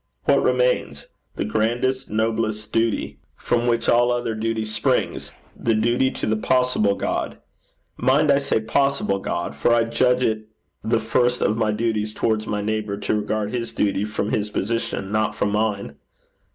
[0.23, 1.05] What remains?
[1.35, 6.95] The grandest, noblest duty from which all other duty springs: the duty to the possible
[6.95, 7.37] God.
[7.97, 10.47] Mind, I say possible God, for I judge it
[10.83, 15.11] the first of my duties towards my neighbour to regard his duty from his position,
[15.11, 15.97] not from mine.'